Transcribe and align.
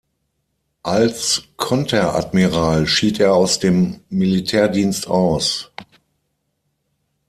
Als 0.81 1.43
Konteradmiral 1.57 2.87
schied 2.87 3.19
er 3.19 3.35
aus 3.35 3.59
dem 3.59 3.99
Militärdienst 4.09 5.05
aus. 5.05 5.69